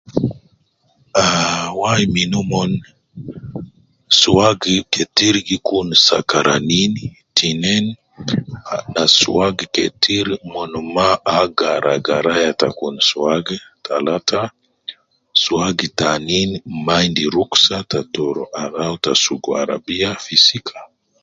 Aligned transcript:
Aa 1.23 1.67
wai 1.81 2.03
min 2.13 2.31
umon 2.41 2.71
suwag 4.19 4.63
ketir 4.93 5.35
gi 5.47 5.57
Kun 5.67 5.87
sakaranin 6.05 6.93
tinin 7.37 7.85
suwag 9.19 9.57
ketir 9.75 10.27
umon 10.45 10.71
maa 10.95 11.17
agara 11.39 11.95
garaya 12.05 12.51
ta 12.59 12.67
kun 12.77 12.95
suwag, 13.09 13.45
ta 13.85 13.93
talata 13.95 14.41
suwag 15.43 15.77
taanin 15.99 16.49
maa 16.85 17.01
endi 17.07 17.25
ruksa 17.35 17.77
ta 19.03 19.11
sugu 19.23 19.49
arabiya 19.63 20.09
fi 20.23 20.35
sika 20.47 20.77